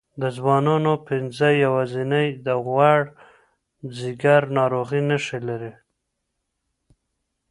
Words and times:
د 0.21 0.23
ځوانانو 0.37 0.93
پنځه 1.07 1.47
یوازینۍ 1.63 2.27
د 2.45 2.47
غوړ 2.65 2.99
ځیګر 3.97 4.41
ناروغۍ 4.57 5.01
نښې 5.09 5.39
لري. 5.49 5.73